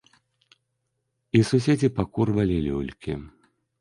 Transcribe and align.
І 1.39 1.43
суседзі 1.49 1.93
пакурвалі 1.99 2.57
люлькі. 2.69 3.13